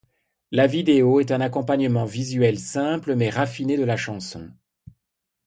La 0.49 0.65
vidéo 0.65 1.19
est 1.19 1.29
un 1.31 1.41
accompagnement 1.41 2.05
visuel 2.05 2.57
simple 2.57 3.13
mais 3.15 3.29
raffiné 3.29 3.77
de 3.77 3.83
la 3.83 3.97
chanson. 3.97 4.49